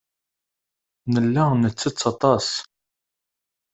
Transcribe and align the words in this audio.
Nella 1.13 1.45
nettett 1.61 1.99
aṭas. 2.11 2.47